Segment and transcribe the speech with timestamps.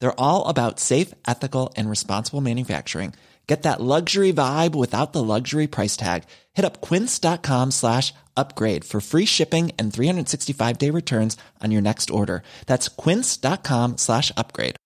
[0.00, 3.14] They're all about safe, ethical, and responsible manufacturing.
[3.48, 6.24] Get that luxury vibe without the luxury price tag.
[6.52, 12.10] Hit up quince.com slash upgrade for free shipping and 365 day returns on your next
[12.10, 12.42] order.
[12.66, 14.76] That's quince.com slash upgrade.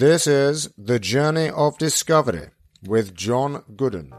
[0.00, 2.48] This is The Journey of Discovery
[2.88, 4.10] with John Gooden.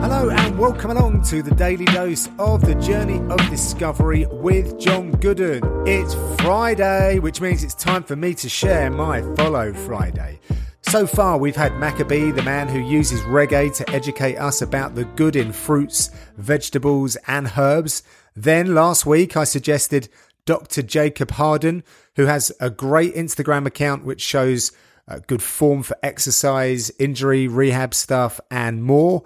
[0.00, 5.12] Hello and welcome along to the daily dose of the journey of discovery with John
[5.12, 5.86] Gooden.
[5.86, 10.40] It's Friday, which means it's time for me to share my Follow Friday.
[10.82, 15.04] So far, we've had Maccabee, the man who uses reggae to educate us about the
[15.04, 18.02] good in fruits, vegetables, and herbs.
[18.34, 20.08] Then last week, I suggested
[20.44, 20.82] Dr.
[20.82, 21.84] Jacob Harden,
[22.16, 24.72] who has a great Instagram account which shows
[25.08, 29.22] uh, good form for exercise, injury, rehab stuff, and more.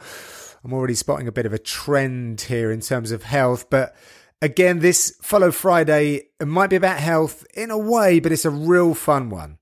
[0.65, 3.95] I'm already spotting a bit of a trend here in terms of health, but
[4.43, 8.51] again, this Follow Friday it might be about health in a way, but it's a
[8.51, 9.59] real fun one.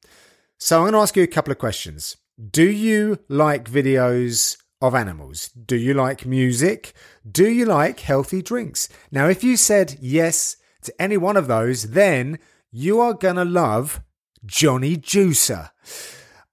[0.59, 2.17] So I'm going to ask you a couple of questions.
[2.51, 5.49] Do you like videos of animals?
[5.49, 6.93] Do you like music?
[7.31, 8.89] Do you like healthy drinks?
[9.11, 12.39] Now, if you said yes to any one of those, then
[12.71, 14.01] you are going to love
[14.47, 15.71] Jonny Juicer.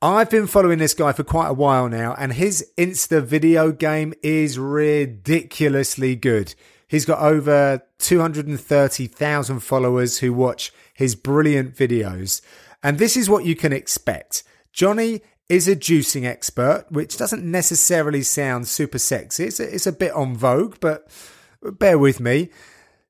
[0.02, 4.14] I've been following this guy for quite a while now, and his Insta video game
[4.22, 6.56] is ridiculously good.
[6.88, 12.42] He's got over 230,000 followers who watch his brilliant videos.
[12.84, 14.44] And this is what you can expect.
[14.74, 19.46] Jonny is a juicing expert, which doesn't necessarily sound super sexy.
[19.46, 21.08] It's a, it's a bit on vogue, but
[21.64, 22.50] bear with me.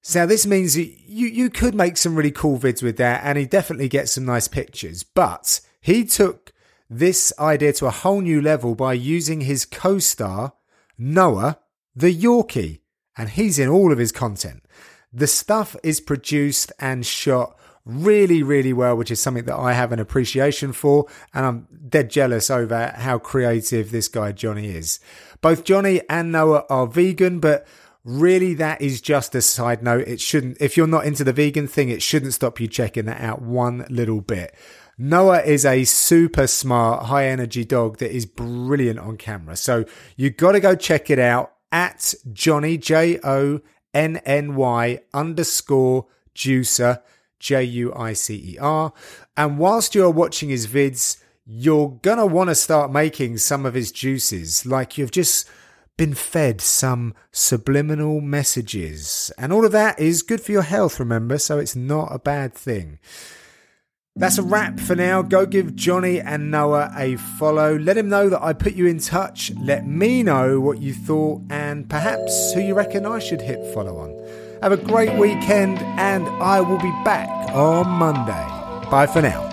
[0.06, 3.46] So this means you you could make some really cool vids with that, and he
[3.46, 5.02] definitely gets some nice pictures.
[5.02, 6.52] But he took
[6.90, 10.53] this idea to a whole new level by using his co-star
[10.97, 11.59] Noah
[11.96, 12.81] the Yorkie,
[13.18, 14.66] and he's in all of his content.
[15.13, 19.94] The stuff is produced and shot really, really well, which is something that I have
[19.94, 25.00] an appreciation for, and I'm dead jealous over how creative this guy Jonny is.
[25.42, 27.66] Both Jonny and Noah are vegan, but
[28.06, 30.08] really that is just a side note.
[30.08, 33.22] It shouldn't, if you're not into the vegan thing, it shouldn't stop you checking that
[33.22, 34.53] out one little bit.
[34.97, 39.56] Noah is a super smart, high energy dog that is brilliant on camera.
[39.56, 43.62] So you got to go check it out at Jonny, J O
[43.94, 46.06] N N Y underscore
[46.36, 47.02] juicer,
[47.40, 48.94] J U I C E R.
[49.36, 53.74] And whilst you're watching his vids, you're going to want to start making some of
[53.74, 55.50] his juices like you've just
[55.98, 59.31] been fed some subliminal messages.
[59.38, 61.38] And all of that is good for your health, remember?
[61.38, 63.00] So it's not a bad thing.
[64.16, 65.24] That's a wrap for now.
[65.24, 67.78] Go give Jonny and Noah a follow.
[67.78, 69.52] Let him know that I put you in touch.
[69.59, 73.98] Let me know what you thought and perhaps who you reckon I should hit follow
[73.98, 74.12] on.
[74.62, 78.90] Have a great weekend and I will be back on Monday.
[78.90, 79.53] Bye for now.